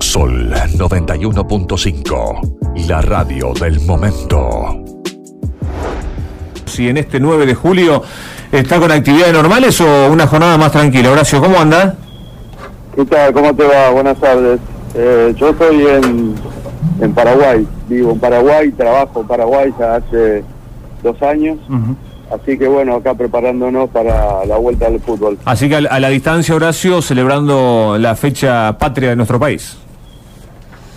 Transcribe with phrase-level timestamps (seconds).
[0.00, 4.82] Sol 91.5, la radio del momento.
[6.66, 8.02] Si en este 9 de julio
[8.52, 11.10] está con actividades normales o una jornada más tranquila.
[11.10, 11.96] Horacio, ¿cómo anda?
[12.94, 13.32] ¿Qué tal?
[13.32, 13.90] ¿Cómo te va?
[13.90, 14.60] Buenas tardes.
[14.94, 16.34] Eh, yo estoy en,
[17.00, 20.44] en Paraguay, vivo en Paraguay, trabajo en Paraguay ya hace
[21.02, 21.58] dos años.
[22.30, 25.38] Así que bueno, acá preparándonos para la vuelta al fútbol.
[25.44, 29.76] Así que a la- a la distancia, Horacio, celebrando la fecha patria de nuestro país.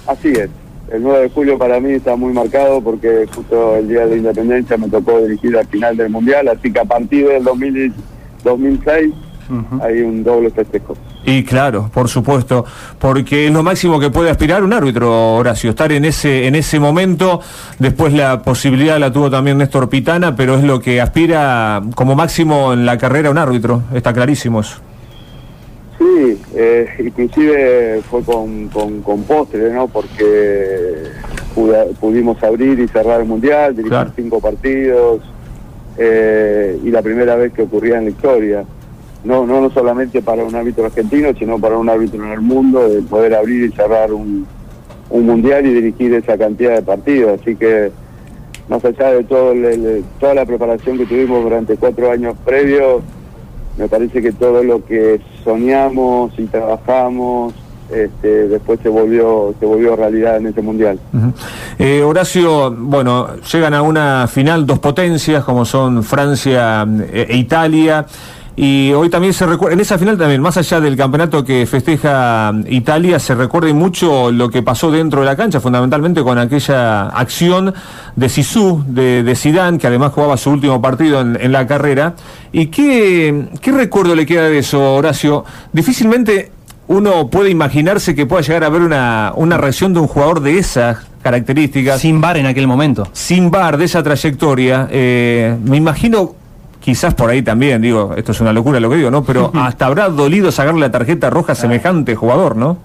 [0.08, 0.50] Así es.
[0.92, 4.16] El 9 de julio para mí está muy marcado porque justo el día de la
[4.16, 7.94] independencia me tocó dirigir la final del mundial, así que a partir del 2000
[8.44, 9.14] 2006
[9.82, 10.96] hay un doble festejo.
[11.26, 12.66] Y claro, por supuesto,
[13.00, 16.80] porque es lo máximo que puede aspirar un árbitro, Horacio, estar en ese en ese
[16.80, 17.42] momento.
[17.80, 22.74] Después la posibilidad la tuvo también Néstor Pitana, pero es lo que aspira como máximo
[22.74, 24.78] en la carrera un árbitro, está clarísimo eso.
[25.98, 29.88] Sí, eh, inclusive fue con, con, con postre, ¿no?
[29.88, 31.04] Porque
[31.56, 34.12] puda- pudimos abrir y cerrar el Mundial, dirigir Claro.
[34.16, 35.22] cinco partidos,
[35.98, 38.64] eh, y la primera vez que ocurría en la historia.
[39.28, 42.88] No, no, no solamente para un árbitro argentino, sino para un árbitro en el mundo,
[42.88, 44.48] de poder abrir y cerrar un,
[45.10, 47.42] un Mundial y dirigir esa cantidad de partidos.
[47.42, 47.92] Así que,
[48.70, 53.02] más allá de todo el- toda la preparación que tuvimos durante cuatro años previos,
[53.78, 57.54] me parece que todo lo que soñamos y trabajamos
[57.90, 61.00] este, después se volvió se volvió realidad en ese mundial.
[61.80, 68.06] Eh, Horacio, bueno, llegan a una final dos potencias como son Francia eh, e Italia.
[68.60, 72.52] Y hoy también se recuerda, en esa final también, más allá del campeonato que festeja
[72.52, 76.40] mm, Italia, se recuerda y mucho lo que pasó dentro de la cancha, fundamentalmente con
[76.40, 77.72] aquella acción
[78.16, 82.16] de Sisu, de, de Zidane, que además jugaba su último partido en, en la carrera.
[82.52, 85.46] ¿Y qué, qué recuerdo le queda de eso, Horacio?
[85.72, 86.52] Difícilmente
[86.88, 90.58] uno puede imaginarse que pueda llegar a haber una, una reacción de un jugador de
[90.58, 93.08] esas características, sin, Sin bar en aquel momento.
[93.52, 94.88] bar, de esa trayectoria.
[94.90, 96.34] Eh, me imagino,
[96.88, 99.22] quizás por ahí también, digo, esto es una locura lo que digo, ¿no?
[99.22, 102.78] Pero hasta habrá dolido sacarle la tarjeta roja a semejante jugador, ¿no?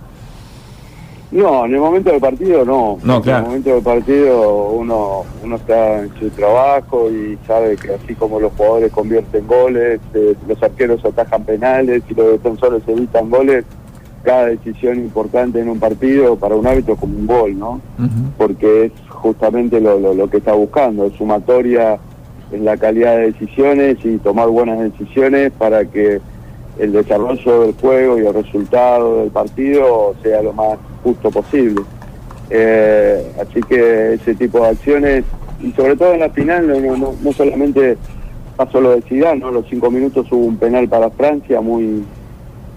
[1.30, 2.98] No, en el momento del partido no.
[3.04, 3.38] No, En claro.
[3.38, 8.40] el momento del partido uno uno está en su trabajo y sabe que así como
[8.40, 13.64] los jugadores convierten goles, eh, los arqueros atajan penales y los defensores evitan goles,
[14.24, 17.80] cada decisión importante en un partido para un árbitro es como un gol, ¿no?
[18.36, 22.00] porque es justamente lo, lo, lo que está buscando, es sumatoria
[22.52, 26.20] en la calidad de decisiones y tomar buenas decisiones para que
[26.78, 31.82] el desarrollo del juego y el resultado del partido sea lo más justo posible.
[32.50, 35.24] Eh, así que ese tipo de acciones,
[35.62, 37.96] y sobre todo en la final, no, no, no- solamente
[38.56, 39.50] pasó lo de Zidane, ¿no?
[39.50, 42.04] los cinco minutos hubo un penal para Francia muy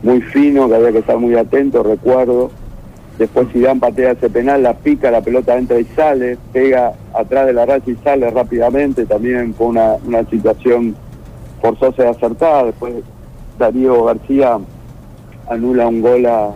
[0.03, 2.51] muy fino, que había que estar muy atento, recuerdo.
[3.17, 7.53] Después Zidane patea ese penal, la pica, la pelota entra y sale, pega atrás de
[7.53, 9.05] la raya y sale rápidamente.
[9.05, 10.95] También fue una, una situación
[11.61, 12.65] forzosa y acertada.
[12.65, 12.93] Después
[13.57, 14.57] Darío García
[15.49, 16.49] anula un gol a,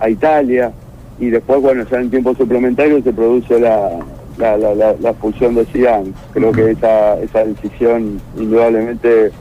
[0.00, 0.72] a Italia.
[1.20, 3.90] Y después, bueno, ya en tiempo suplementario se produce la,
[4.38, 6.12] la, la, la- expulsión de Zidane.
[6.32, 9.32] Creo que esa, esa decisión indudablemente...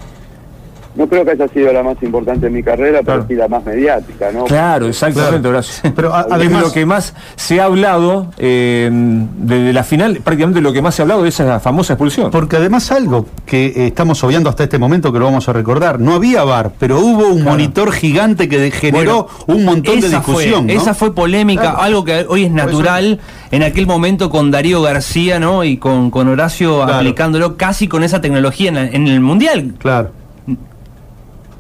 [0.97, 3.22] No creo que haya sido la más importante en mi carrera, Claro.
[3.22, 4.46] pero sí la más mediática, ¿no?
[4.46, 5.91] Claro, exactamente, Horacio.
[5.96, 10.59] Pero a- Es además- lo que más se ha hablado eh, de la final, prácticamente
[10.62, 12.31] lo que más se ha hablado de esa famosa expulsión.
[12.31, 16.00] Porque además algo que eh, estamos obviando hasta este momento que lo vamos a recordar,
[16.00, 20.66] no había VAR, pero hubo un monitor gigante que generó un montón de discusión.
[20.66, 20.81] Fue, ¿no?
[20.81, 21.81] Esa fue polémica, Claro.
[21.81, 23.19] algo que hoy es natural.
[23.52, 25.63] En aquel momento con Darío García, ¿no?
[25.63, 26.96] Y con, con Horacio Claro.
[26.96, 29.75] aplicándolo casi con esa tecnología en, la- en el Mundial.
[29.78, 30.12] Claro.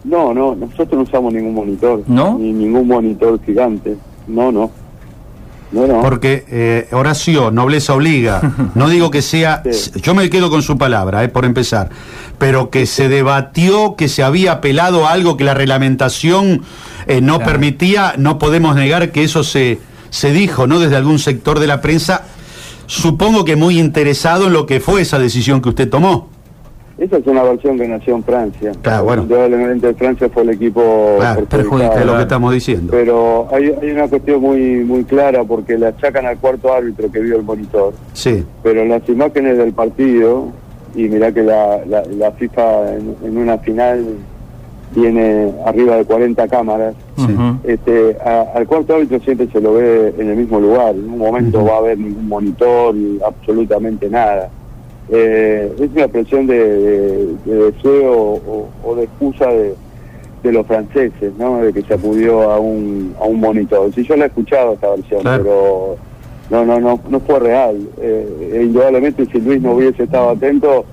[0.03, 2.03] No, no, nosotros no usamos ningún monitor.
[2.07, 2.37] ¿No?
[2.37, 3.97] Ni ningún monitor gigante.
[4.27, 4.71] No, no.
[5.69, 6.01] No, no.
[6.01, 8.41] Porque eh, Horacio, nobleza obliga.
[8.75, 9.63] No digo que sea.
[9.69, 9.91] Sí.
[10.01, 11.89] Yo me quedo con su palabra, eh, por empezar.
[12.37, 16.61] Pero que se debatió, que se había apelado a algo que la reglamentación
[17.07, 17.51] eh, no Claro.
[17.51, 19.79] permitía, no podemos negar que eso se,
[20.09, 20.79] se dijo, ¿no?
[20.79, 22.23] Desde algún sector de la prensa.
[22.85, 26.29] Supongo que muy interesado en lo que fue esa decisión que usted tomó.
[26.97, 28.71] Esa es una versión que nació en Francia.
[28.81, 29.21] Claro, bueno.
[29.23, 31.99] Indudablemente Francia fue el equipo Claro, perjudicado.
[31.99, 32.87] Es lo que estamos diciendo.
[32.91, 37.19] Pero hay, hay una cuestión muy muy clara porque le achacan al cuarto árbitro que
[37.19, 37.93] vio el monitor.
[38.13, 38.43] Sí.
[38.63, 40.47] Pero las imágenes del partido,
[40.95, 44.03] y mirá que la, la, la FIFA en, en una final
[44.93, 47.57] tiene arriba de 40 cámaras, Ujú.
[47.65, 50.95] este, a- al cuarto árbitro siempre se lo ve en el mismo lugar.
[50.95, 54.49] En un momento va a haber ningún monitor y absolutamente nada.
[55.09, 59.73] Eh, es una expresión de, de- de deseo o, o de excusa de,
[60.43, 61.57] de los franceses, ¿no?
[61.61, 63.91] De que se acudió a un, a un monitor.
[63.93, 65.43] Sí, yo la he escuchado esta versión, Claro.
[65.43, 65.95] pero
[66.49, 67.77] no, no, no, no fue real.
[68.01, 70.85] Eh, e indudablemente si Luis no hubiese estado atento,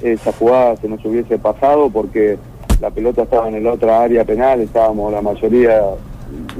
[0.00, 2.38] esa jugada se nos hubiese pasado porque
[2.80, 5.80] la pelota estaba en el otra área penal, estábamos la mayoría,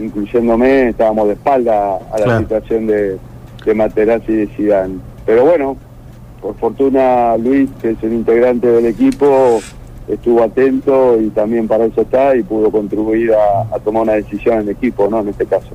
[0.00, 2.40] incluyéndome, estábamos de espalda a la Claro.
[2.40, 3.16] situación de,
[3.64, 4.94] de Materazzi y de Zidane.
[5.24, 5.76] Pero bueno,
[6.46, 9.60] por fortuna Luis, que es el integrante del equipo,
[10.06, 14.60] estuvo atento y también para eso está y pudo contribuir a, tomar una decisión en
[14.60, 15.20] el equipo, ¿no?
[15.20, 15.70] En este caso.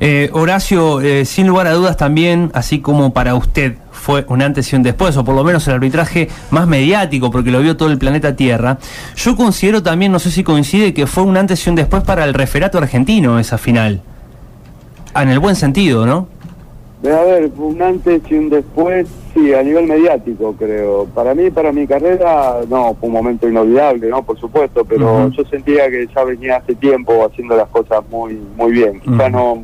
[0.00, 4.72] Eh, Horacio, eh, sin lugar a dudas también, así como para usted fue un antes
[4.72, 7.90] y un después, o por lo menos el arbitraje más mediático, porque lo vio todo
[7.90, 8.78] el planeta Tierra,
[9.14, 12.24] yo considero también, no sé si coincide, que fue un antes y un después para
[12.24, 14.00] el referato argentino esa final.
[15.14, 16.39] Ah, En el buen sentido, ¿no?
[17.02, 21.06] Debe haber un antes y un después, sí, a nivel mediático creo.
[21.06, 24.22] Para mí, para mi carrera, no, fue un momento inolvidable, ¿no?
[24.22, 28.72] Por supuesto, pero yo sentía que ya venía hace tiempo haciendo las cosas muy muy
[28.72, 29.00] bien.
[29.00, 29.62] Quizá no,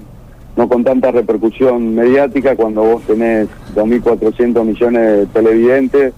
[0.56, 6.15] no con tanta repercusión mediática cuando vos tenés 2.400 millones de televidentes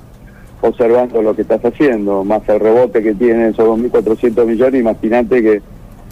[0.61, 5.63] observando lo que estás haciendo, más el rebote que tienen esos 2.400 millones, imagínate que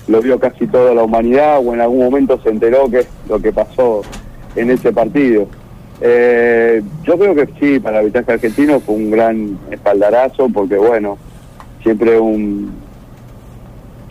[0.08, 3.41] lo vio casi toda la humanidad o en algún momento se enteró que es lo
[3.41, 4.03] que pasó
[4.56, 5.47] en ese partido.
[6.00, 11.17] Eh, yo creo que sí, para el arbitraje argentino fue un gran espaldarazo porque bueno,
[11.82, 12.73] siempre un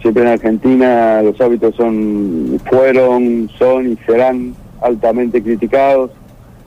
[0.01, 6.11] siempre en Argentina los árbitros son fueron, son y serán altamente criticados.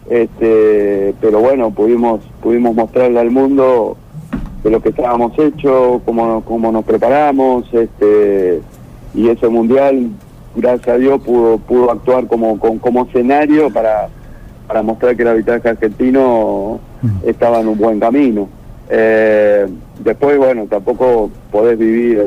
[0.09, 3.97] Este, pero bueno, pudimos pudimos mostrarle al mundo
[4.63, 8.61] de lo que estábamos hechos, cómo, cómo nos preparamos, este,
[9.15, 10.11] y ese mundial,
[10.55, 14.09] gracias a Dios, pudo, pudo actuar como, como, como escenario para,
[14.67, 16.81] para mostrar que el arbitraje argentino
[17.25, 18.49] estaba en un buen camino.
[18.91, 19.67] Eh,
[20.01, 22.25] después, bueno, tampoco podés vivir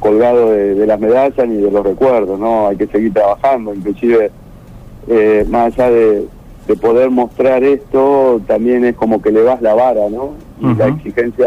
[0.00, 2.68] colgado de, de las medallas ni de los recuerdos, ¿no?
[2.68, 4.30] Hay que seguir trabajando, inclusive
[5.08, 6.26] eh, más allá de,
[6.68, 10.32] de poder mostrar esto, también es como que le vas la vara, ¿no?
[10.60, 11.46] Y la exigencia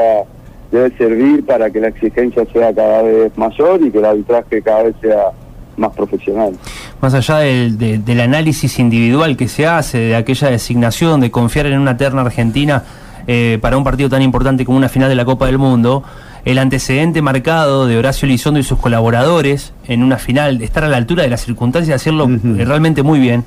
[0.72, 4.84] debe servir para que la exigencia sea cada vez mayor y que el arbitraje cada
[4.84, 5.32] vez sea
[5.78, 6.58] más profesional.
[7.02, 11.68] Más allá del, de- del análisis individual que se hace, de aquella designación, de confiar
[11.68, 12.84] en una terna argentina
[13.28, 16.04] eh, para un partido tan importante como una final de la Copa del Mundo,
[16.46, 20.88] el antecedente marcado de Horacio Elizondo y sus colaboradores en una final, de estar a
[20.88, 23.44] la altura de las circunstancias, de hacerlo eh, realmente muy bien,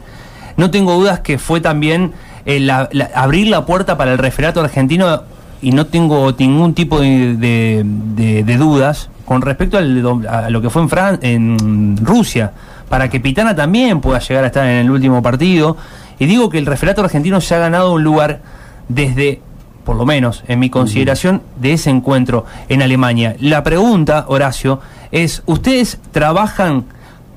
[0.56, 2.12] no tengo dudas que fue también
[2.44, 5.23] eh, la- la- abrir la puerta para el referato argentino
[5.62, 10.50] y no tengo ningún tipo de, de- de- de dudas con respecto al do- a
[10.50, 12.50] lo que fue en, Fran- en Rusia,
[12.88, 15.77] para que Pitana también pueda llegar a estar en el último partido.
[16.19, 18.41] Y digo que el referato argentino se ha ganado un lugar
[18.88, 19.41] desde,
[19.85, 23.37] por lo menos en mi consideración, de ese encuentro en Alemania.
[23.38, 24.81] La pregunta, Horacio,
[25.12, 26.87] es, ¿ustedes trabajan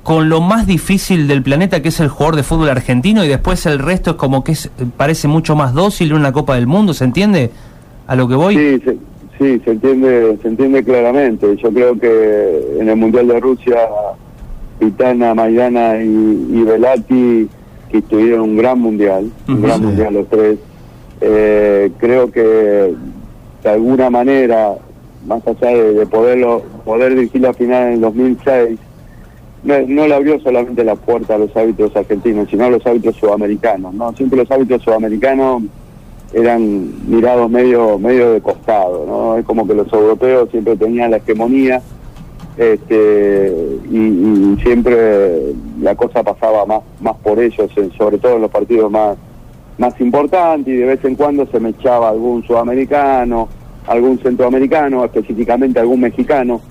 [0.01, 3.67] con lo más difícil del planeta, que es el jugador de fútbol argentino, y después
[3.67, 6.95] el resto es como que es, parece mucho más dócil en una Copa del Mundo,
[6.95, 7.51] ¿se entiende
[8.07, 8.55] a lo que voy?
[8.57, 8.97] Sí, se,
[9.37, 11.55] sí, se entiende, se entiende claramente.
[11.57, 13.77] Yo creo que en el Mundial de Rusia,
[14.79, 17.49] Pitana, Maidana y, y Velati,
[17.89, 20.57] que tuvieron un gran mundial, un gran mundial los tres,
[21.21, 24.73] eh, creo que de alguna manera,
[25.27, 28.79] más allá de, de poderlo, poder dirigir la final en el 2006,
[29.63, 33.15] no, no le abrió solamente la puerta a los árbitros argentinos, sino a los árbitros
[33.15, 33.93] sudamericanos.
[33.93, 34.11] ¿no?
[34.13, 35.63] Siempre los árbitros sudamericanos
[36.33, 39.37] eran mirados medio medio de costado, ¿no?
[39.37, 41.81] Es como que los europeos siempre tenían la hegemonía
[42.57, 43.51] este,
[43.89, 48.91] y, y siempre la cosa pasaba más más por ellos, sobre todo en los partidos
[48.91, 49.17] más
[49.77, 53.47] más importantes y de vez en cuando se me echaba algún sudamericano,
[53.87, 56.61] algún centroamericano, específicamente algún mexicano,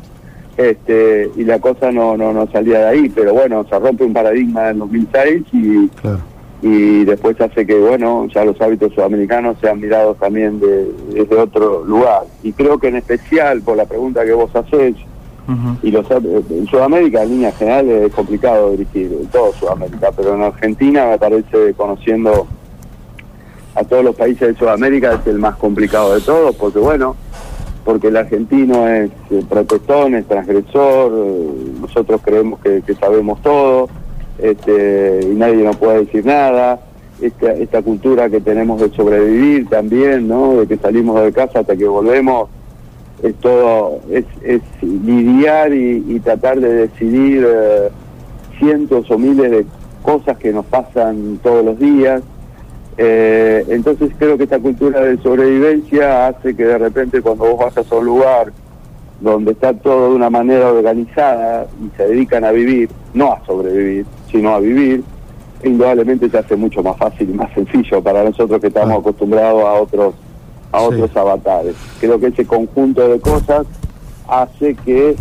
[0.57, 4.13] este, y la cosa no, no, no salía de ahí, pero bueno, se rompe un
[4.13, 5.91] paradigma en 2006 y.
[6.63, 11.85] y después hace que, bueno, ya los hábitos sudamericanos sean mirados también de- desde otro
[11.85, 12.23] lugar.
[12.45, 14.95] Y creo que en especial, por la pregunta que vos hacés,
[15.83, 20.43] y los en Sudamérica en líneas generales es complicado dirigir, en todo Sudamérica, pero en
[20.43, 22.47] Argentina me parece, conociendo
[23.75, 27.17] a todos los países de Sudamérica, es el más complicado de todos, porque bueno,
[27.85, 31.49] porque el argentino es eh, protestón, es transgresor, eh,
[31.81, 33.89] nosotros creemos que, que sabemos todo,
[34.39, 36.81] este, y nadie nos puede decir nada.
[37.21, 40.57] Esta, cultura que tenemos de sobrevivir también, ¿no?
[40.57, 42.49] De que salimos de casa hasta que volvemos,
[43.23, 47.91] es todo, es, es lidiar y, tratar de decidir eh,
[48.59, 49.67] cientos o miles de
[50.03, 52.23] cosas que nos pasan todos los días.
[52.99, 57.91] Eh, entonces creo que esta cultura de sobrevivencia hace que de repente cuando vos vayas
[57.91, 58.53] a un lugar
[59.23, 64.05] donde está todo de una manera organizada y se dedican a vivir, no a sobrevivir,
[64.31, 65.03] sino a vivir,
[65.65, 68.99] indudablemente se hace mucho más fácil y más sencillo para nosotros que estamos Ah.
[68.99, 70.15] acostumbrados a otros
[70.73, 70.85] a Sí.
[70.87, 71.75] otros avatares.
[72.01, 73.67] Creo que ese conjunto de cosas
[74.27, 75.15] hace que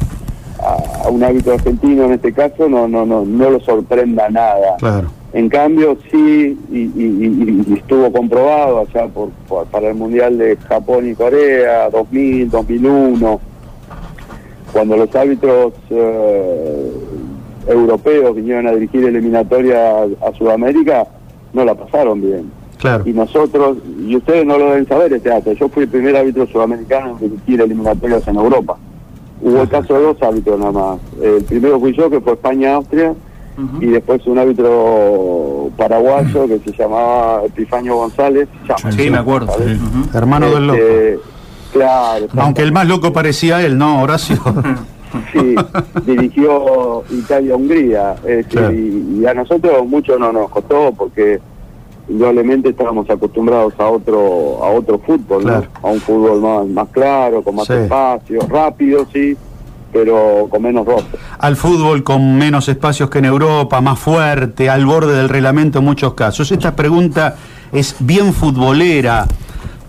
[0.60, 4.78] a, a un hábito argentino en este caso no no no no lo sorprenda nada.
[4.80, 5.10] Claro.
[5.34, 10.38] En cambio, sí, y, y- y- y estuvo comprobado allá por, por- para el Mundial
[10.38, 13.40] de Japón y Corea, 2000, 2001,
[14.72, 16.92] cuando los árbitros eh,
[17.68, 21.08] europeos vinieron a dirigir eliminatoria a, a Sudamérica,
[21.54, 22.52] no la pasaron bien.
[22.78, 23.04] Claro.
[23.06, 26.48] Y nosotros, y ustedes no lo deben saber este dato, yo fui el primer árbitro
[26.48, 28.78] sudamericano en dirigir eliminatorias en Europa.
[29.42, 31.00] Hubo el caso de dos árbitros nada más.
[31.22, 33.14] El primero fui yo, que fue España-Austria,
[33.80, 38.48] y después un árbitro paraguayo que se llamaba Epifanio González.
[38.68, 39.54] llama Sí, me acuerdo.
[40.14, 40.80] Hermano del loco.
[41.72, 42.28] Este, Claro.
[42.38, 44.38] Aunque el más loco parecía él, ¿no, Horacio?
[45.34, 45.56] Sí,
[46.06, 48.14] dirigió Italia-Hungría.
[48.20, 48.72] es decir, Claro.
[48.72, 51.38] y, y a nosotros mucho no nos costó porque
[52.08, 57.56] indudablemente estábamos acostumbrados a otro a otro fútbol, a un fútbol más, más claro, con
[57.56, 57.74] más Sí.
[57.74, 59.36] espacio, rápido, sí,
[59.92, 61.08] pero con menos roce.
[61.40, 65.86] al fútbol con menos espacios que en Europa, más fuerte, al borde del reglamento en
[65.86, 66.50] muchos casos.
[66.54, 67.36] Esta pregunta
[67.74, 69.26] es bien futbolera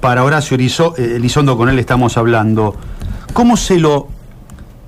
[0.03, 2.75] para Horacio Elizo- eh, Elizondo, con él estamos hablando.
[3.33, 4.09] ¿Cómo se lo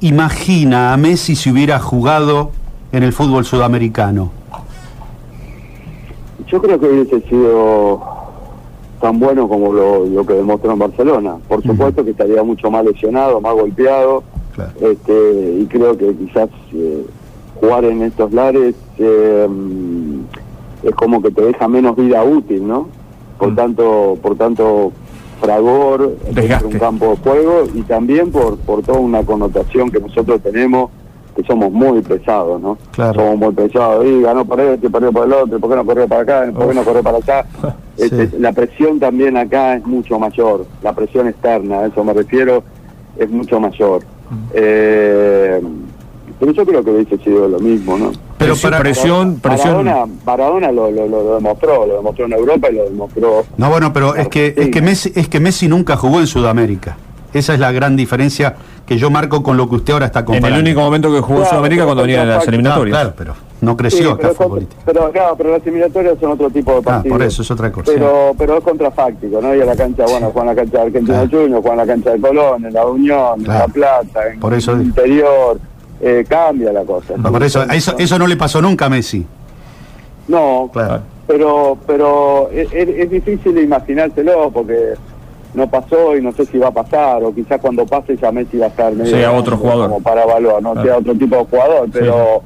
[0.00, 2.50] imagina a Messi si hubiera jugado
[2.90, 4.32] en el fútbol sudamericano?
[6.48, 8.02] Yo creo que hubiese sido
[9.00, 11.36] tan bueno como lo, lo que demostró en Barcelona.
[11.48, 14.72] Por supuesto que estaría mucho más lesionado, más golpeado, Claro.
[14.80, 17.06] este, y creo que quizás eh,
[17.60, 19.48] jugar en estos lares eh,
[20.82, 22.88] es como que te deja menos vida útil, ¿no?
[23.38, 23.56] Por Mm.
[23.56, 24.92] tanto, por tanto
[25.44, 26.66] fragor Desgaste.
[26.66, 30.90] un campo de juego y también por, por toda una connotación que nosotros tenemos
[31.34, 32.78] que somos muy pesados, ¿no?
[32.92, 33.20] Claro.
[33.20, 34.06] Somos muy pesados.
[34.06, 36.52] Y ganó por este, perdió por el otro, ¿por qué no corrió para acá?
[36.52, 37.46] ¿Por qué no corrió para acá?
[37.96, 38.28] Este.
[38.40, 40.66] La presión también acá es mucho mayor.
[40.82, 42.64] La presión externa, a eso me refiero,
[43.16, 44.02] es mucho mayor.
[44.52, 45.62] Eh,
[46.40, 48.10] pero yo creo que hubiese sido lo mismo, ¿no?
[48.44, 49.84] Pero Presión- para- presión, presión.
[49.84, 53.44] Maradona, Maradona lo, lo, lo- demostró, lo demostró en Europa y lo demostró.
[53.56, 56.96] No, bueno, pero es que, es que Messi, es que Messi nunca jugó en Sudamérica.
[57.32, 58.54] Esa es la gran diferencia
[58.86, 60.56] que yo marco con lo que usted ahora está En comparando.
[60.56, 62.96] el único momento que jugó en Claro, Sudamérica pero cuando venía de las eliminatorias.
[62.96, 66.70] claro, pero no creció Sí, acá pero, pero, claro, pero las eliminatorias son otro tipo
[66.72, 67.18] de Ah, partidos.
[67.18, 67.90] por eso es otra cosa.
[67.92, 69.52] Pero, pero es contrafáctico, ¿no?
[69.52, 71.42] Y a la cancha, bueno, juegan la cancha de Argentina Claro.
[71.42, 73.58] Junior, juegan la cancha de Colón, en la Unión, en Claro.
[73.66, 75.56] La Plata, en Por eso el digo.
[76.00, 77.14] Eh, cambia la cosa.
[77.14, 79.24] Por eso, eso, eso no le pasó nunca a Messi.
[80.28, 81.02] No, Claro.
[81.26, 84.94] pero pero es, es- difícil imaginárselo porque
[85.54, 88.56] no pasó y no sé si va a pasar o quizás cuando pase ya Messi
[88.58, 89.88] va a estar medio Sea otro jugador.
[89.90, 90.86] como para evaluar, no Claro.
[90.88, 92.42] sea otro tipo de jugador, pero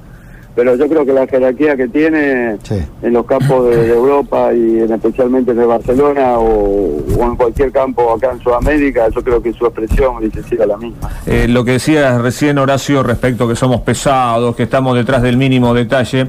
[0.58, 2.74] pero yo creo que la jerarquía que tiene Sí.
[3.02, 7.36] en los campos de, de Europa y en, especialmente en el Barcelona o, o en
[7.36, 11.08] cualquier campo acá en Sudamérica, yo creo que su expresión hubiese sido la misma.
[11.26, 15.72] Eh, lo que decías recién, Horacio, respecto que somos pesados, que estamos detrás del mínimo
[15.74, 16.26] detalle,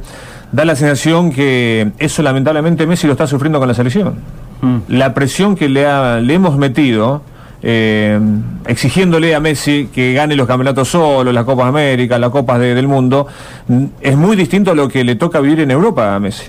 [0.52, 4.14] da la sensación que eso lamentablemente Messi lo está sufriendo con la selección.
[4.62, 4.78] Mm.
[4.90, 7.24] La presión que le, ha- le hemos metido,
[7.62, 8.20] eh,
[8.68, 12.88] exigiéndole a Messi que gane los campeonatos solo, las Copas América, las Copas de- del
[12.88, 13.28] Mundo,
[13.68, 16.46] mm, es muy distinto a lo que le toca vivir en Europa a Messi.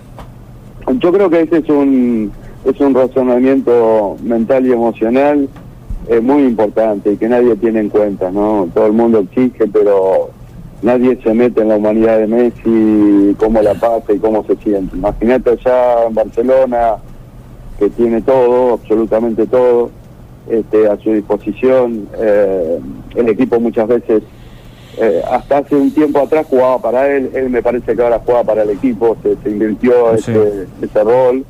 [0.98, 2.30] Yo creo que ese es un,
[2.64, 5.48] es un razonamiento mental y emocional
[6.08, 8.68] eh, muy importante y que nadie tiene en cuenta, ¿no?
[8.74, 10.30] Todo el mundo exige, pero
[10.82, 14.96] nadie se mete en la humanidad de Messi, cómo la pasa y cómo se siente.
[14.96, 16.94] Imagínate allá en Barcelona,
[17.78, 19.90] que tiene todo, absolutamente todo,
[20.48, 22.08] este, a su disposición.
[22.18, 22.78] eh,
[23.16, 24.22] el equipo muchas veces
[24.98, 28.42] eh, hasta hace un tiempo atrás jugaba para él, él me parece que ahora juega
[28.44, 30.30] para el equipo, se, se invirtió Sí.
[30.32, 31.44] ese, ese rol,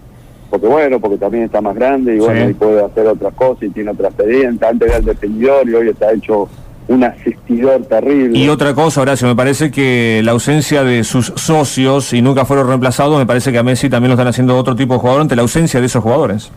[0.51, 2.51] porque bueno, porque también está más grande y bueno, Sí.
[2.51, 5.89] y puede hacer otras cosas y tiene otra experiencia, antes era el defendidor y hoy
[5.89, 6.49] está hecho
[6.89, 8.37] un asistidor terrible.
[8.39, 12.67] Y otra cosa, Horacio, me parece que la ausencia de sus socios y nunca fueron
[12.69, 15.37] reemplazados, me parece que a Messi también lo están haciendo otro tipo de jugador ante
[15.37, 16.51] la ausencia de esos jugadores.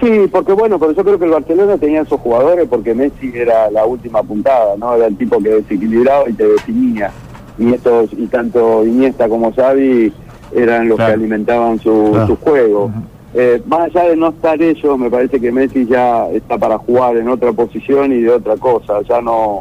[0.00, 3.70] Sí, porque bueno, pero yo creo que el Barcelona tenía esos jugadores porque Messi era
[3.70, 4.94] la última puntada, ¿no?
[4.94, 7.10] Era el tipo que desequilibraba y te definía.
[7.58, 10.10] Y estos, y tanto Iniesta como Xavi
[10.54, 11.12] eran los Claro.
[11.12, 12.26] que alimentaban su, Claro.
[12.28, 12.90] su juego.
[13.34, 17.16] Eh, más allá de no estar ellos, me parece que Messi ya está para jugar
[17.18, 19.02] en otra posición y de otra cosa.
[19.06, 19.60] Ya no,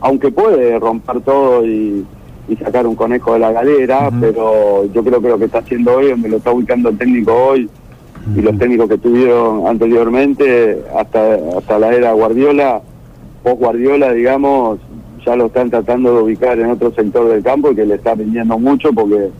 [0.00, 2.04] aunque puede romper todo y,
[2.46, 5.96] y sacar un conejo de la galera, pero yo creo que lo que está haciendo
[5.96, 7.68] hoy, me lo está ubicando el técnico hoy,
[8.36, 12.80] y los técnicos que tuvieron anteriormente, hasta, hasta la era Guardiola,
[13.42, 14.78] post Guardiola, digamos,
[15.24, 18.14] ya lo están tratando de ubicar en otro sector del campo y que le está
[18.14, 19.30] vendiendo mucho porque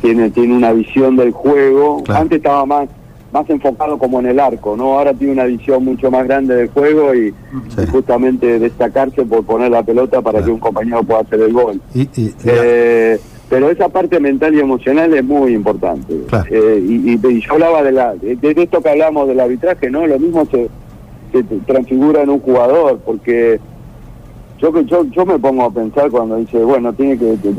[0.00, 2.02] tiene tiene una visión del juego.
[2.04, 2.20] Claro.
[2.22, 2.88] Antes estaba más
[3.32, 4.98] más enfocado como en el arco, ¿no?
[4.98, 7.30] Ahora tiene una visión mucho más grande del juego y,
[7.68, 7.82] Sí.
[7.82, 10.46] y justamente destacarse por poner la pelota para Claro.
[10.46, 11.80] que un compañero pueda hacer el gol.
[11.94, 16.16] Y- y- Eh, pero esa parte mental y emocional es muy importante.
[16.28, 16.46] Claro.
[16.50, 19.90] Eh, y, y- y yo hablaba de, la, de, de esto que hablamos del arbitraje,
[19.90, 20.06] ¿no?
[20.06, 20.70] Lo mismo se,
[21.32, 23.60] se transfigura en un jugador, porque
[24.60, 27.36] yo, que- yo yo me pongo a pensar cuando dice, bueno, tiene que...
[27.42, 27.50] que-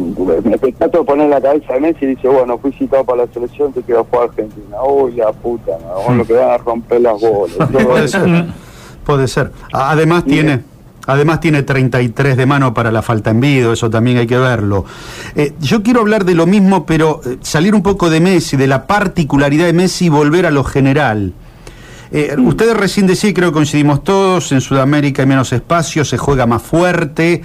[0.49, 3.33] me trato de poner la cabeza de Messi y dice, bueno, fui citado para la
[3.33, 4.77] selección, te quiero jugar a Argentina.
[4.83, 5.73] Uy, la puta,
[6.07, 6.15] ¿no?
[6.15, 7.57] lo que van a romper las bolas.
[7.71, 8.45] Yo- Puede ser.
[9.05, 9.51] Puede ser.
[9.73, 10.61] Además tiene.
[11.07, 14.85] Además tiene 33 de mano para la falta en vido, eso también hay que verlo.
[15.35, 18.67] Eh, yo quiero hablar de lo mismo, pero eh, salir un poco de Messi, de
[18.67, 21.33] la particularidad de Messi y volver a lo general.
[22.13, 26.45] Eh, ustedes recién decían, creo que coincidimos todos, en Sudamérica hay menos espacio, se juega
[26.45, 27.41] más fuerte,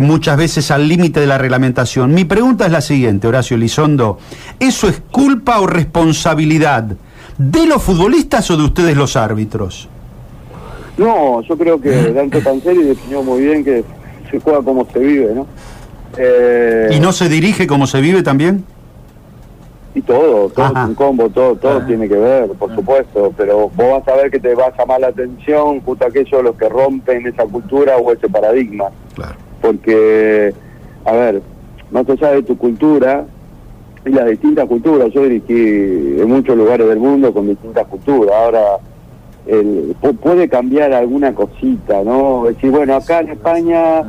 [0.00, 2.14] muchas veces al límite de la reglamentación.
[2.14, 4.18] Mi pregunta es la siguiente, Horacio Elizondo,
[4.60, 6.84] ¿eso es culpa o responsabilidad
[7.38, 9.88] de los futbolistas o de ustedes los árbitros?
[10.98, 13.84] No, yo creo que Dante Panseri definió muy bien que
[14.30, 15.46] se juega como se vive, ¿no?
[16.16, 18.64] Eh, ¿Y no se dirige como se vive también?
[19.94, 20.82] y todo, todo Ajá.
[20.84, 21.86] es un combo, todo, todo Ajá.
[21.86, 25.00] tiene que ver, por supuesto, pero vos vas a ver que te va a llamar
[25.00, 28.84] la atención justo aquellos los que rompen esa cultura o ese paradigma,
[29.16, 29.34] Claro.
[29.60, 30.54] porque,
[31.04, 31.42] a ver,
[31.90, 33.24] más allá de tu cultura
[34.04, 38.60] y las distintas culturas, yo dirigí en muchos lugares del mundo con distintas culturas, ahora
[39.48, 42.44] el, pu- puede cambiar alguna cosita, ¿no?
[42.44, 44.04] Decir, bueno, acá en España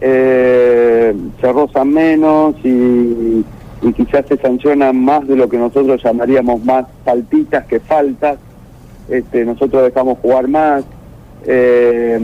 [0.00, 3.44] eh, se rozan menos y,
[3.96, 8.38] quizás se sancionan más de lo que nosotros llamaríamos más faltitas que faltas,
[9.08, 10.84] este, nosotros dejamos jugar más,
[11.46, 12.18] eh,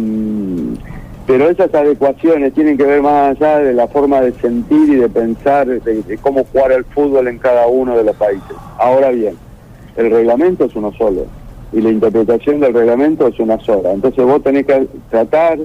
[1.27, 5.09] pero esas adecuaciones tienen que ver más allá de la forma de sentir y de
[5.09, 8.57] pensar de, de cómo jugar el fútbol en cada uno de los países.
[8.79, 9.35] Ahora bien,
[9.97, 11.27] el reglamento es uno solo
[11.73, 13.93] y la interpretación del reglamento es una sola.
[13.93, 15.59] Entonces vos tenés que tratar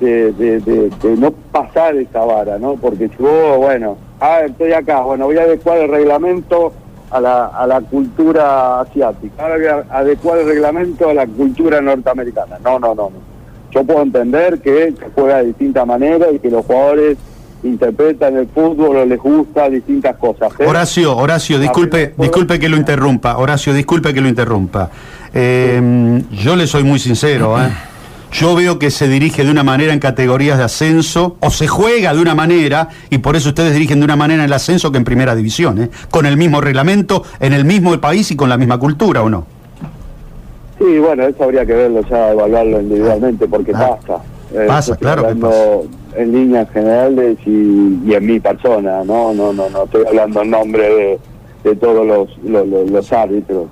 [0.00, 2.74] de, no pasar esa vara, ¿no?
[2.76, 6.72] Porque si vos, bueno, ah, estoy acá, bueno, voy a adecuar el reglamento
[7.10, 11.80] a la, a la cultura asiática, ahora voy a adecuar el reglamento a la cultura
[11.80, 12.58] norteamericana.
[12.64, 13.34] No, no, no, no.
[13.70, 17.18] Yo puedo entender que se juega de distinta manera y que los jugadores
[17.64, 20.52] interpretan el fútbol o les gusta distintas cosas.
[20.58, 20.66] ¿eh?
[20.66, 23.36] Horacio, Horacio, disculpe, disculpe que lo interrumpa.
[23.38, 24.90] Horacio, disculpe que lo interrumpa.
[25.32, 27.68] Eh, yo le soy muy sincero, ¿eh?
[28.32, 32.12] Yo veo que se dirige de una manera en categorías de ascenso, o se juega
[32.12, 34.98] de una manera, y por eso ustedes dirigen de una manera en el ascenso que
[34.98, 35.90] en primera división, ¿eh?
[36.10, 39.46] Con el mismo reglamento, en el mismo país y con la misma cultura, ¿o no?
[40.78, 43.98] Sí, bueno, eso habría que verlo ya, evaluarlo individualmente, porque Claro.
[44.04, 44.22] pasa.
[44.52, 45.84] Eh, Pasa, claro que hablando
[46.16, 49.34] en líneas generales y, y en mi persona, ¿no?
[49.34, 51.18] No, no, no estoy hablando en nombre
[51.62, 52.38] de, todos los,
[52.90, 53.68] los, árbitros,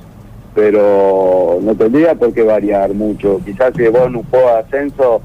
[0.54, 3.40] pero no tendría por qué variar mucho.
[3.44, 5.20] Quizás que vos en un juego de ascenso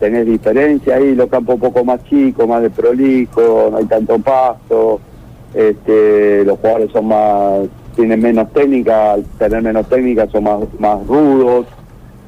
[0.00, 4.18] tenés diferencia ahí, los campos un poco más chicos, más de prolijo, no hay tanto
[4.18, 5.00] pasto,
[5.54, 7.60] este, los jugadores son más,
[7.94, 11.66] tienen menos técnica, al tener menos técnica son más, más rudos,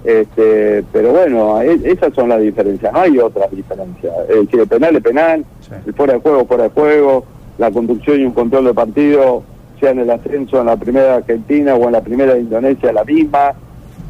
[0.05, 4.13] este, pero bueno, e- esas son las diferencias, no hay otras diferencias.
[4.29, 5.73] El que penal es penal, Sí.
[5.87, 7.25] el fuera de juego, fuera de juego,
[7.59, 9.43] la conducción y un control de partido,
[9.79, 13.05] sea en el ascenso en la primera Argentina o en la primera de Indonesia, la
[13.05, 13.53] misma.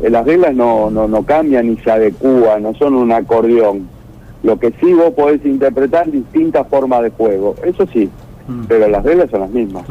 [0.02, 3.88] Eh, las reglas no, no, no cambian ni se adecúan, no son un acordeón.
[4.42, 8.08] Lo que sí vos podés interpretar distintas formas de juego, eso sí,
[8.68, 9.84] pero las reglas son las mismas.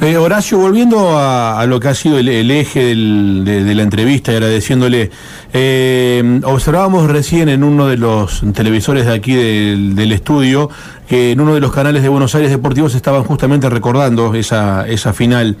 [0.00, 3.74] Eh, Horacio, volviendo a, a lo que ha sido el, el eje del- de, de
[3.74, 5.10] la entrevista y agradeciéndole,
[5.52, 10.70] eh, observábamos recién en uno de los televisores de aquí del, del estudio
[11.08, 15.12] que en uno de los canales de Buenos Aires Deportivos estaban justamente recordando esa, esa
[15.12, 15.56] final.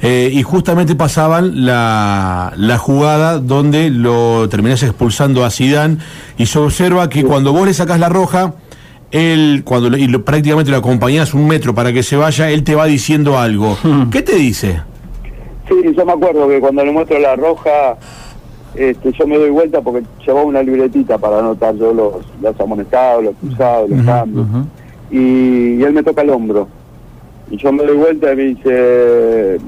[0.00, 5.98] Eh, y justamente pasaban la, la jugada donde lo terminás expulsando a Sidán
[6.38, 8.54] y se observa que cuando vos le sacás la roja,
[9.10, 12.64] él, cuando lo- y lo- prácticamente lo acompañás un metro para que se vaya, él
[12.64, 13.76] te va diciendo algo.
[14.10, 14.80] ¿Qué te dice?
[15.68, 17.96] Sí, yo me acuerdo que cuando le muestro la roja,
[18.74, 23.24] este, yo me doy vuelta porque llevaba una libretita para anotar yo los, los amonestados,
[23.24, 24.46] los cruzados, los cambios.
[25.10, 26.68] y, y él me toca el hombro.
[27.50, 29.58] Y yo me doy vuelta y me dice,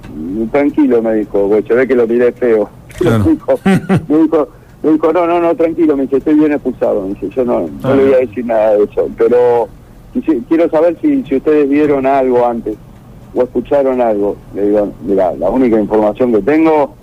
[0.50, 2.68] tranquilo, me dijo, se ve que lo miré feo.
[2.98, 3.24] Claro.
[3.26, 3.60] Me, dijo,
[4.08, 4.48] me, dijo,
[4.86, 7.02] me dijo, no, no, no, tranquilo, me dice, estoy bien expulsado.
[7.02, 9.08] Me dice, yo no, no le voy a decir nada de eso.
[9.18, 9.68] Pero
[10.48, 12.76] quiero saber si, si ustedes vieron algo antes
[13.34, 14.36] o escucharon algo.
[14.54, 16.94] Le digo, mira, la única información que tengo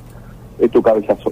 [0.60, 1.32] es tu cabezazo.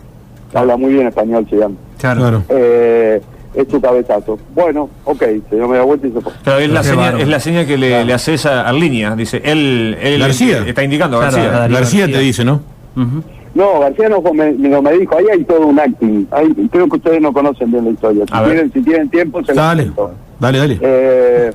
[0.53, 1.75] Habla muy bien español, se llama.
[1.97, 2.43] Claro.
[2.49, 3.21] Eh,
[3.55, 4.37] es tu cabezazo.
[4.53, 6.31] Bueno, ok, se dio media vuelta y se fue.
[6.43, 9.41] Claro, es la seña, es la seña que le, le haces a, a línea, dice,
[9.43, 10.63] él, él García.
[10.67, 11.67] está indicando, Claro, García.
[11.67, 12.19] García te García.
[12.27, 12.61] dice, ¿no?
[12.95, 13.23] Ujú.
[13.53, 16.25] No, García no fue- me, me, me dijo, ahí hay todo un acting.
[16.31, 18.25] Ahí, creo que ustedes no conocen bien la historia.
[18.25, 19.91] Si tienen, si tienen tiempo, se Dale,
[20.39, 20.79] dale, dale.
[20.81, 21.51] Eh,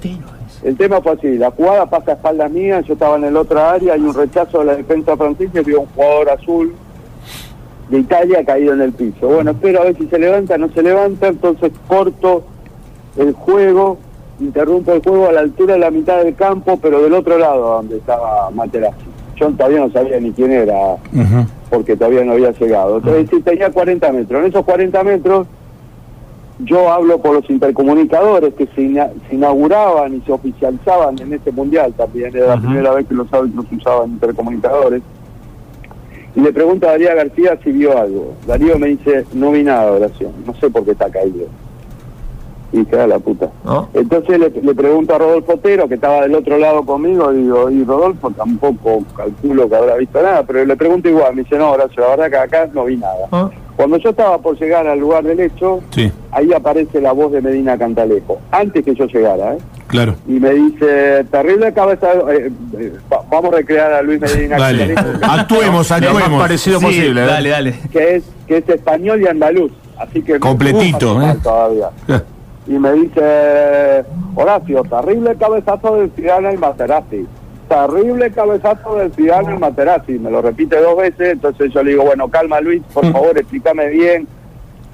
[0.63, 3.73] el tema fue así, la jugada pasa a espaldas mías, yo estaba en el otra
[3.73, 6.75] área, hay un rechazo de la defensa francesa y vio un jugador azul
[7.89, 9.29] de Italia caído en el piso.
[9.29, 12.45] Bueno, espero a ver si se levanta, no se levanta, entonces corto
[13.17, 13.99] el juego,
[14.41, 17.77] interrumpo el juego a la altura de la mitad del campo, pero del otro lado
[17.77, 19.05] donde estaba Materazzi.
[19.37, 21.47] Yo todavía no sabía ni quién era, Ujú.
[21.71, 22.99] Porque todavía no había llegado.
[22.99, 24.41] Entonces, sí, tenía 40 metros.
[24.43, 25.47] En esos 40 metros,
[26.61, 31.53] yo hablo por los intercomunicadores que se, ina- se inauguraban y se oficializaban en este
[31.53, 32.35] mundial también.
[32.35, 35.03] Era la primera vez que los árbitros usaban intercomunicadores.
[36.35, 38.35] Y le pregunto a Darío García si vio algo.
[38.47, 40.33] Darío me dice, no vi nada, oración.
[40.47, 41.47] No sé por qué está caído.
[42.73, 43.49] Y queda la puta.
[43.65, 43.89] ¿No?
[43.95, 47.85] Entonces le, le pregunto a Rodolfo Otero, que estaba del otro lado conmigo, digo, y
[47.85, 52.03] Rodolfo tampoco calculo que habrá visto nada, pero le pregunto igual, me dice, no, Horacio,
[52.03, 53.29] la verdad que acá no vi nada.
[53.31, 53.49] Ah.
[53.77, 57.41] Cuando yo estaba por llegar al lugar del hecho, Sí, ahí aparece la voz de
[57.43, 59.59] Medina Cantalejo, antes que yo llegara, ¿eh?
[59.87, 60.17] claro.
[60.27, 64.95] Y me dice, terrible cabeza, eh, eh, va- vamos a recrear a Luis Medina Dale.
[64.95, 66.43] Cantalejo, Actuemos, Lo más actuemos.
[66.43, 67.23] parecido Sí, posible.
[67.23, 67.27] ¿eh?
[67.27, 67.75] Dale, dale.
[67.93, 70.41] que es, que es español y andaluz, así que...
[70.41, 71.37] Completito, ¿eh?
[71.43, 71.91] Todavía.
[72.67, 77.27] Y me dice Horacio, terrible cabezazo del Zidane al Materazzi.
[77.69, 80.19] Terrible cabezazo del Zidane al Materazzi.
[80.19, 83.89] Me lo repite dos veces, entonces yo le digo, bueno, calma Luis, por favor, explícame
[83.89, 84.27] bien.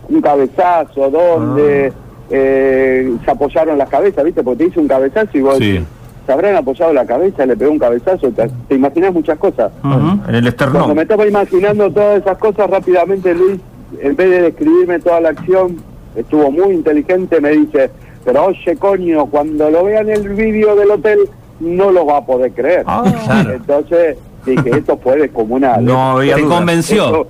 [0.09, 1.93] Un cabezazo, ¿dónde?
[1.95, 1.99] Ah.
[2.31, 4.43] Eh, se apoyaron las cabezas, ¿viste?
[4.43, 5.85] Porque te hice un cabezazo y vos Sí.
[6.27, 9.71] se habrán apoyado la cabeza, le pegó un cabezazo, te, te imaginas muchas cosas.
[9.85, 10.95] En el Cuando esternón.
[10.97, 13.59] me estaba imaginando todas esas cosas rápidamente, Luis,
[14.01, 15.77] en vez de describirme toda la acción,
[16.17, 17.91] estuvo muy inteligente, me dice,
[18.25, 21.19] pero oye, coño, cuando lo vean el vídeo del hotel,
[21.61, 22.85] no lo va a poder creer.
[22.87, 23.53] Ah, claro.
[23.53, 25.85] Entonces dije, esto fue descomunal.
[25.85, 26.57] No había Te duda.
[26.57, 27.05] convenció.
[27.09, 27.27] Eso-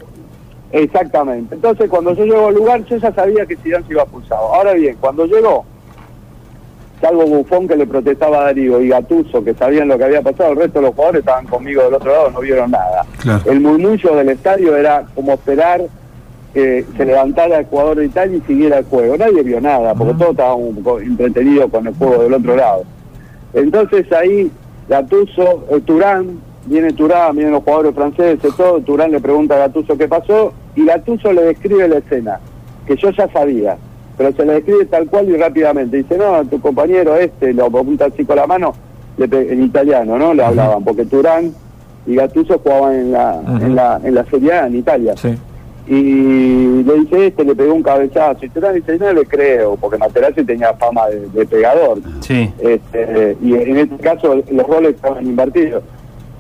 [0.73, 1.55] exactamente.
[1.55, 4.55] Entonces, cuando yo llego al lugar, yo ya sabía que Zidane se iba pulsado.
[4.55, 5.65] Ahora bien, cuando llegó,
[7.01, 10.53] salvo Bufón que le protestaba a Darío y Gatuso, que sabían lo que había pasado,
[10.53, 13.05] el resto de los jugadores estaban conmigo del otro lado, no vieron nada.
[13.21, 13.43] Claro.
[13.51, 15.83] El murmullo del estadio era como esperar
[16.53, 19.17] que se levantara el jugador de Italia y siguiera el juego.
[19.17, 22.85] Nadie vio nada, porque todos estaban un poco entretenidos con el juego del otro lado.
[23.55, 24.51] Entonces ahí
[24.89, 29.97] Gatuso, eh, Turán, viene Turán, vienen los jugadores franceses, todo, Turán le pregunta a Gatuso
[29.97, 32.41] qué pasó y Gatuso le describe la escena,
[32.87, 33.77] que yo ya sabía,
[34.19, 35.97] pero se le describe tal cual y rápidamente.
[35.99, 38.75] Dice, no, tu compañero este, lo apunta así con la mano,
[39.17, 40.35] le en italiano, ¿no?
[40.35, 41.53] Le hablaban, porque Turán
[42.07, 45.15] y Gatuso jugaban en la, en la, en la Serie A en Italia.
[45.17, 45.35] Sí.
[45.87, 48.45] Y le dice, este le pegó un cabezazo.
[48.45, 51.99] Y Turán dice, no le creo, porque Materazzi tenía fama de, de pegador.
[52.21, 52.53] Sí.
[52.61, 55.83] Este, y en este caso los roles estaban invertidos.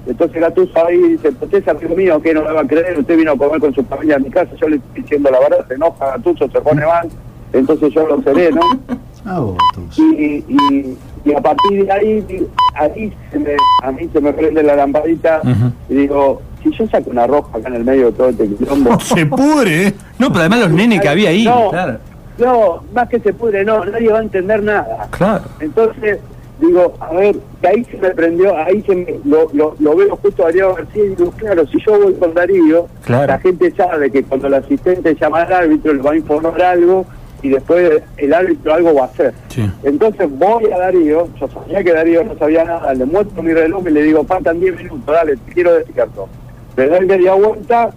[0.06, 2.98] Entonces Gattuso ahí dice, usted es amigo mío, que no me va a creer?
[2.98, 5.38] Usted vino a comer con su familia a mi casa, yo le estoy diciendo la
[5.38, 7.08] verdad, se enoja Gattuso, se pone mal,
[7.52, 8.60] entonces yo lo sereno.
[9.24, 10.00] Ah, vos, tus.
[10.00, 14.64] Y, y, y a partir de ahí, ahí se me, a mí se me prende
[14.64, 15.40] la lamparita
[15.88, 18.98] y digo, si yo saco una roja acá en el medio de todo este quilombo,
[19.00, 19.94] Se pudre, ¿eh?
[20.18, 21.44] No, pero además los nenes que había ahí.
[21.44, 21.70] No.
[21.70, 21.98] Claro.
[22.38, 25.08] no, más que se pudre, no, nadie va a entender nada.
[25.10, 25.44] Claro.
[25.60, 26.18] Entonces,
[26.60, 30.16] digo, a ver, que ahí se me prendió, ahí se me, lo, lo, lo veo
[30.16, 33.26] justo a Darío García y digo, claro, si yo voy con Darío, Claro.
[33.26, 37.04] la gente sabe que cuando el asistente llama al árbitro le va a informar algo
[37.42, 39.34] y después el árbitro algo va a hacer.
[39.48, 39.68] Sí.
[39.82, 43.82] Entonces voy a Darío, yo sabía que Darío no sabía nada, le muestro mi reloj
[43.88, 46.28] y le digo, faltan 10 minutos, dale, te quiero decir algo.
[46.76, 47.90] Le doy media vuelta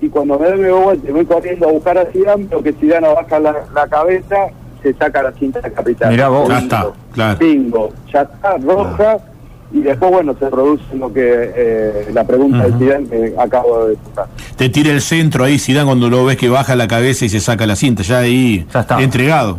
[0.00, 2.72] y cuando me doy media vuelta y voy corriendo a buscar a Zidane, veo que
[2.72, 4.36] Zidane baja la, la cabeza,
[4.82, 6.10] se saca la cinta de capitán.
[6.10, 6.48] Mirá vos.
[6.48, 7.38] Ya está, claro.
[7.38, 9.18] Bingo, ya está, roja,
[9.72, 11.22] y después, bueno, se produce lo que,
[11.56, 12.78] eh, la pregunta Ujú.
[12.78, 14.26] de Zidane que acabo de escuchar.
[14.56, 17.40] Te tira el centro ahí, Zidane, cuando lo ves que baja la cabeza y se
[17.40, 19.00] saca la cinta, ya ahí Ya está.
[19.02, 19.58] entregado.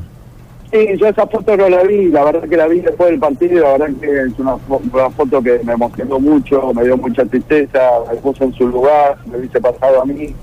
[0.76, 3.64] Sí, yo esa foto no la vi, la verdad que la vi después del partido,
[3.64, 7.24] la verdad que es una, fo- una foto que me emocionó mucho, me dio mucha
[7.24, 7.80] tristeza,
[8.12, 10.36] me puso en su lugar, me hubiese pasado a mí,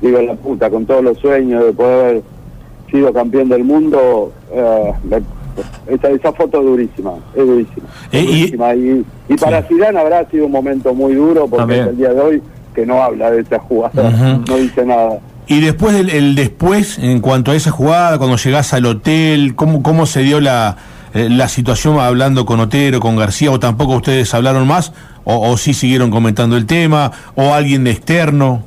[0.00, 2.22] digo, la puta, con todos los sueños de poder haber
[2.90, 4.92] sido campeón del mundo, eh,
[5.88, 7.86] esa, esa foto es durísima, es durísima.
[8.10, 8.74] es Eh, y- durísima.
[8.74, 9.74] Y, y para Sí.
[9.74, 12.42] Zidane habrá sido un momento muy duro, porque es el día de hoy
[12.74, 14.10] que no habla de esa jugada,
[14.48, 15.18] no dice nada.
[15.46, 19.82] Y después del el después, en cuanto a esa jugada, cuando llegás al hotel, ¿cómo,
[19.82, 20.76] cómo se dio la,
[21.12, 24.92] eh, la situación hablando con Otero, con García, o tampoco ustedes hablaron más,
[25.24, 28.62] o, o sí siguieron comentando el tema, o alguien de externo?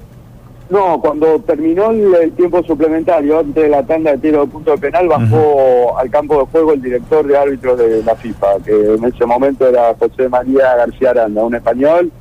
[0.69, 4.71] No, cuando terminó el, el tiempo suplementario, antes de la tanda de tiro de punto
[4.71, 8.95] de penal, bajó al campo de juego el director de árbitros de la FIFA, que
[8.95, 12.11] en ese momento era José María García Aranda, un español,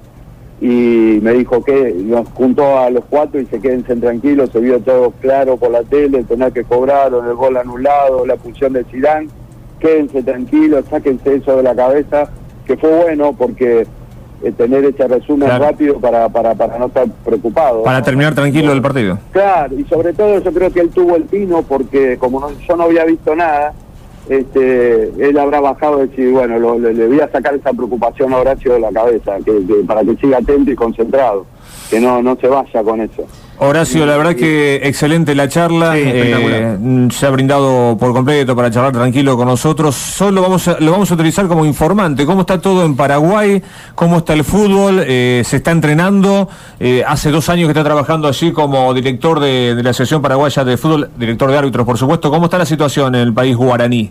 [0.60, 4.80] y me dijo que nos juntó a los cuatro y se quédense tranquilos, se vio
[4.80, 8.84] todo claro por la tele, el penal que cobraron, el gol anulado, la expulsión de
[8.84, 9.28] Zidane,
[9.78, 12.30] quédense tranquilos, sáquense eso de la cabeza,
[12.66, 13.86] que fue bueno porque
[14.42, 15.64] eh, tener ese resumen Claro.
[15.64, 17.82] rápido para, para, para no estar preocupado.
[17.82, 18.04] Para ¿no?
[18.04, 19.18] terminar tranquilo el partido.
[19.32, 22.76] Claro, y sobre todo yo creo que él tuvo el pino porque como no- yo
[22.76, 23.74] no había visto nada,
[24.28, 28.38] este, él habrá bajado y decir, bueno, lo- le, voy a sacar esa preocupación a
[28.38, 29.52] Horacio de la cabeza, que
[29.86, 31.46] para que siga atento y concentrado,
[31.90, 33.24] que no, no se vaya con eso.
[33.58, 35.94] Horacio, la verdad que excelente la charla.
[35.94, 36.62] Sí, espectacular.
[36.62, 39.94] eh, mm, se ha brindado por completo para charlar tranquilo con nosotros.
[39.94, 42.26] Solo vamos a, lo vamos a utilizar como informante.
[42.26, 43.62] ¿Cómo está todo en Paraguay?
[43.94, 45.02] ¿Cómo está el fútbol?
[45.06, 46.50] Eh, ¿Se está entrenando?
[46.78, 50.62] Eh, hace dos años que está trabajando allí como director de, de la Asociación Paraguaya
[50.62, 52.30] de Fútbol, director de árbitros, por supuesto.
[52.30, 54.10] ¿Cómo está la situación en el país guaraní?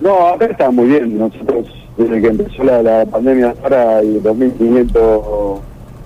[0.00, 1.16] No, acá está muy bien.
[1.16, 4.90] Nosotros, desde que empezó la, la pandemia ahora, hay 2.500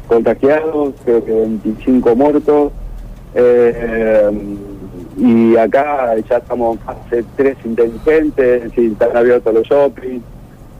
[0.06, 2.72] contagiados, creo que 25 muertos.
[3.34, 4.30] Eh,
[5.18, 10.20] y acá ya estamos en fase 3 inteligentes, están abiertos los shopping,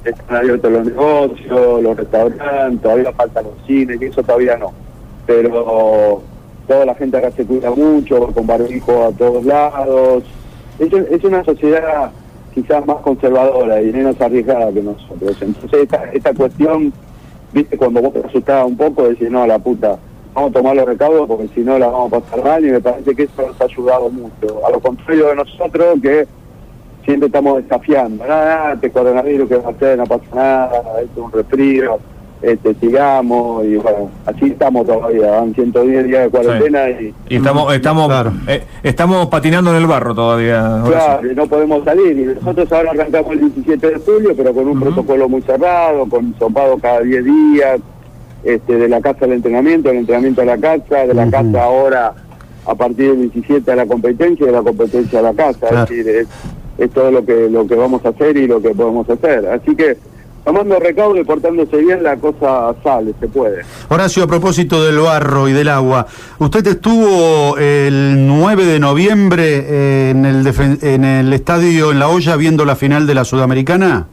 [0.05, 4.73] están abiertos los negocios, los restaurantes, todavía faltan los cines, que eso todavía no.
[5.27, 6.23] Pero
[6.67, 10.25] toda la gente acá se cuida mucho, con barbijo a todos lados.
[10.79, 12.11] Es, es una sociedad
[12.57, 15.37] quizás más conservadora y menos arriesgada que nosotros.
[15.41, 16.93] Entonces esta, esta cuestión,
[17.53, 19.99] viste, cuando vos te asustabas un poco, decís, no, la puta,
[20.35, 22.81] vamos a tomar los recaudos porque si no la vamos a pasar mal y me
[22.81, 24.67] parece que eso nos ha ayudado mucho.
[24.67, 26.27] A lo contrario de nosotros que
[27.05, 31.33] siempre estamos desafiando, nada, este coronavirus que va a hacer, no pasa nada, es un
[31.33, 31.99] resfrío,
[32.43, 37.75] este, sigamos y bueno, así estamos todavía, van 110 días de cuarentena y Y estamos,
[37.75, 38.33] estamos, Claro.
[38.47, 40.83] eh, estamos patinando en el barro todavía.
[40.87, 42.19] Claro, y no podemos salir.
[42.19, 46.31] Y nosotros ahora arrancamos el 17 de julio, pero con un protocolo muy cerrado, con
[46.31, 47.81] hisopado cada 10 días,
[48.45, 52.15] este, de la casa al entrenamiento, del entrenamiento a la casa, de la casa ahora
[52.67, 55.59] a partir del 17 a la competencia y de la competencia a la casa.
[55.69, 55.83] Claro.
[55.85, 56.29] Es decir, es,
[56.79, 59.47] es todo lo que, lo que vamos a hacer y lo que podemos hacer.
[59.49, 59.97] Así que
[60.47, 63.63] tomando recaudo y portándose bien, la cosa sale, se puede.
[63.89, 66.07] Horacio, a propósito del barro y del agua,
[66.39, 70.47] ¿usted estuvo el 9 de noviembre en el,
[70.83, 74.07] en el estadio en La Hoya viendo la final de la Sudamericana?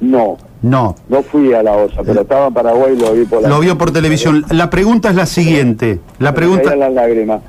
[0.00, 0.94] No, No.
[1.08, 3.58] no fui a la olla, pero estaba en Paraguay y lo vi por la Lo
[3.58, 4.44] vio por televisión.
[4.50, 5.98] La pregunta es la siguiente.
[6.20, 6.64] La Me pregunta...
[6.70, 7.40] caían las lágrimas.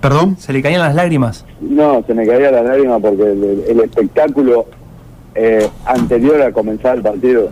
[0.00, 0.36] ¿Perdón?
[0.36, 1.44] Se le caían las lágrimas.
[1.60, 4.66] No, se me caía la lágrima porque el espectáculo
[5.34, 7.48] eh, anterior a comenzar el partido,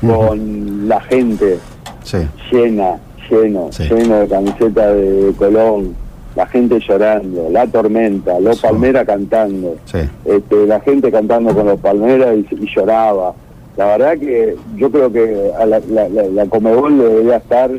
[0.00, 1.58] con la gente
[2.02, 2.18] Sí.
[2.50, 2.98] llena,
[3.30, 3.84] lleno, Sí.
[3.84, 5.94] lleno de camiseta de Colón,
[6.36, 8.62] la gente llorando, la tormenta, los Sí.
[8.66, 9.76] Palmeras cantando,
[10.24, 13.34] este, la gente cantando con los Palmeras y, y lloraba.
[13.76, 17.70] La verdad que yo creo que a la, la, la, la Comebol debería estar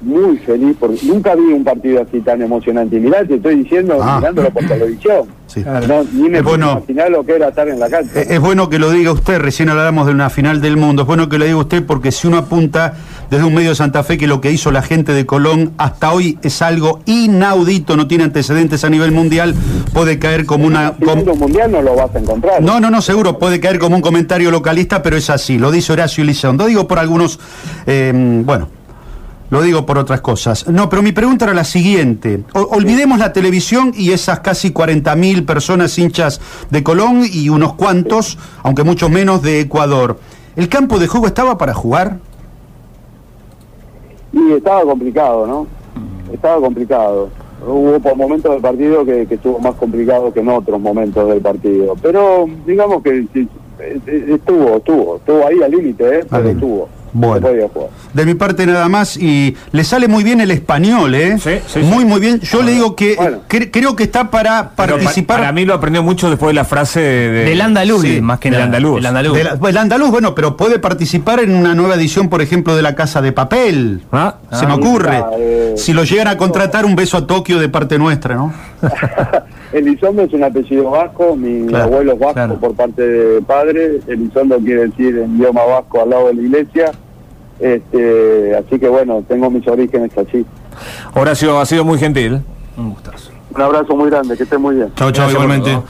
[0.00, 2.96] muy feliz porque nunca vi un partido así tan emocionante.
[2.96, 4.16] Y mirá, te estoy diciendo, Ah.
[4.18, 5.26] mirándolo por televisión.
[5.52, 5.62] Sí.
[5.64, 6.82] No, ni me Es bueno.
[7.10, 8.20] lo que era estar en la cancha.
[8.20, 11.06] Eh, Es bueno que lo diga usted, recién hablamos de una final del mundo, es
[11.08, 12.94] bueno que lo diga usted porque si uno apunta
[13.30, 16.12] desde un medio de Santa Fe que lo que hizo la gente de Colón hasta
[16.12, 19.54] hoy es algo inaudito, no tiene antecedentes a nivel mundial,
[19.92, 20.94] puede caer como una...
[21.00, 22.62] En un mundial no lo vas a encontrar.
[22.62, 25.92] No, no, no, seguro, puede caer como un comentario localista, pero es así, lo dice
[25.92, 26.66] Horacio Elizondo.
[26.66, 27.38] Digo por algunos,
[27.86, 28.12] eh,
[28.44, 28.68] bueno,
[29.52, 30.66] lo digo por otras cosas.
[30.68, 32.42] No, pero mi pregunta era la siguiente.
[32.54, 38.38] O- olvidemos la televisión y esas casi 40.000 personas hinchas de Colón y unos cuantos,
[38.62, 40.18] aunque muchos menos, de Ecuador.
[40.56, 42.18] ¿El campo de juego estaba para jugar?
[44.32, 45.66] Y estaba complicado, ¿no?
[46.32, 47.28] Estaba complicado.
[47.66, 51.42] Hubo por momentos del partido que, que estuvo más complicado que en otros momentos del
[51.42, 51.94] partido.
[52.00, 53.46] Pero digamos que eh,
[53.78, 56.24] eh, estuvo, estuvo, estuvo ahí al límite, ¿eh?
[56.28, 56.88] Pero estuvo.
[57.14, 57.48] Bueno.
[58.14, 61.36] De mi parte nada más y le sale muy bien el español, ¿eh?
[61.38, 62.04] Sí, sí, muy, sí.
[62.06, 62.40] muy bien.
[62.40, 63.40] Yo le digo que Bueno.
[63.48, 65.40] cre- creo que está para Pero pa- participar.
[65.40, 68.38] para mí lo aprendió mucho después de la frase de, de- Del andaluz, Sí, más
[68.38, 68.64] que nada.
[68.64, 68.96] andaluz.
[68.96, 69.36] Del andaluz.
[69.36, 72.74] De la- pues, el andaluz, bueno, pero puede participar en una nueva edición, por ejemplo,
[72.76, 74.02] de La Casa de Papel.
[74.10, 75.16] Ah, Se ah, me ocurre.
[75.16, 78.52] ah, eh, si lo llegan a contratar, un beso a Tokio de parte nuestra, ¿no?
[79.72, 82.54] Elizondo es un apellido vasco, mi Claro, abuelo es vasco claro.
[82.56, 86.92] por parte de padre, Elizondo quiere decir en idioma vasco al lado de la iglesia,
[87.60, 90.44] este, así que bueno, tengo mis orígenes allí.
[91.14, 92.40] Horacio ha sido muy gentil.
[92.76, 93.30] Un gustazo.
[93.54, 94.92] Un abrazo muy grande, que esté muy bien.
[94.96, 95.70] Chao, chao, por igualmente.
[95.70, 95.84] todo.